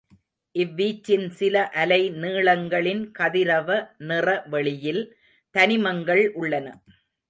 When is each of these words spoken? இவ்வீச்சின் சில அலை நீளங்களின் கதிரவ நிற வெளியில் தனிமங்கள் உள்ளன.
இவ்வீச்சின் 0.55 1.27
சில 1.31 1.55
அலை 1.81 1.99
நீளங்களின் 2.23 3.03
கதிரவ 3.19 3.69
நிற 4.09 4.27
வெளியில் 4.49 5.03
தனிமங்கள் 5.55 6.25
உள்ளன. 6.33 6.67